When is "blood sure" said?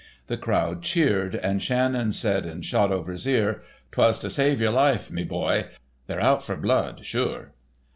6.57-7.53